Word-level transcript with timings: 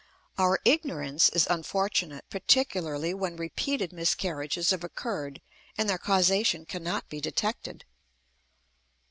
Our 0.39 0.59
ignorance 0.65 1.29
is 1.29 1.45
unfortunate, 1.47 2.25
particularly 2.31 3.13
when 3.13 3.35
repeated 3.37 3.93
miscarriages 3.93 4.71
have 4.71 4.83
occurred 4.83 5.43
and 5.77 5.87
their 5.87 5.99
causation 5.99 6.65
cannot 6.65 7.07
be 7.07 7.21
detected. 7.21 7.85